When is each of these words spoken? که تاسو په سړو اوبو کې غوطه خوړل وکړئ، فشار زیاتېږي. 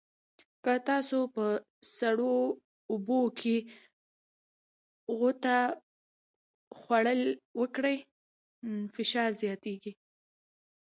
که 0.63 0.73
تاسو 0.89 1.17
په 1.35 1.45
سړو 1.97 2.35
اوبو 2.91 3.19
کې 3.39 3.55
غوطه 5.17 5.59
خوړل 6.77 7.21
وکړئ، 7.59 7.97
فشار 8.95 9.29
زیاتېږي. 9.41 9.93